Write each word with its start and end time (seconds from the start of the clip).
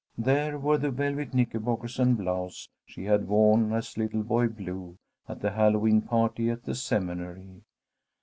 There 0.17 0.57
were 0.57 0.79
the 0.79 0.89
velvet 0.89 1.31
knickerbockers 1.35 1.99
and 1.99 2.17
blouse 2.17 2.69
she 2.87 3.03
had 3.03 3.27
worn 3.27 3.71
as 3.71 3.99
Little 3.99 4.23
Boy 4.23 4.47
Blue 4.47 4.97
at 5.29 5.41
the 5.41 5.51
Hallowe'en 5.51 6.01
party 6.01 6.49
at 6.49 6.63
the 6.63 6.73
Seminary. 6.73 7.61